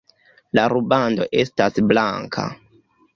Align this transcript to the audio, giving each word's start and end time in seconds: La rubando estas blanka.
La 0.59 0.63
rubando 0.73 1.27
estas 1.43 1.77
blanka. 1.93 2.47